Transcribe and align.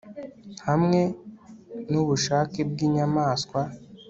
Hamwe 0.67 0.99
nubushake 1.91 2.59
bwinyamaswa 2.71 3.59